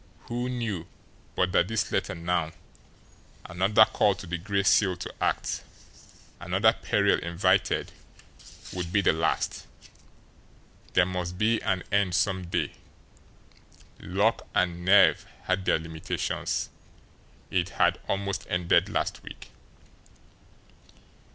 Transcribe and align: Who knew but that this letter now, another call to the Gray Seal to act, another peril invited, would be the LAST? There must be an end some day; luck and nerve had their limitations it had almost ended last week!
Who 0.29 0.49
knew 0.49 0.87
but 1.35 1.51
that 1.51 1.67
this 1.67 1.91
letter 1.91 2.15
now, 2.15 2.53
another 3.45 3.85
call 3.85 4.15
to 4.15 4.25
the 4.25 4.39
Gray 4.39 4.63
Seal 4.63 4.97
to 4.97 5.13
act, 5.23 5.61
another 6.39 6.73
peril 6.73 7.19
invited, 7.19 7.91
would 8.73 8.91
be 8.91 9.01
the 9.01 9.13
LAST? 9.13 9.67
There 10.93 11.05
must 11.05 11.37
be 11.37 11.61
an 11.61 11.83
end 11.91 12.15
some 12.15 12.47
day; 12.47 12.73
luck 13.99 14.47
and 14.55 14.83
nerve 14.83 15.23
had 15.43 15.65
their 15.65 15.77
limitations 15.77 16.71
it 17.51 17.69
had 17.77 17.99
almost 18.07 18.47
ended 18.49 18.89
last 18.89 19.21
week! 19.21 19.51